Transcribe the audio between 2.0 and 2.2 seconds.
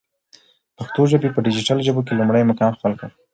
کی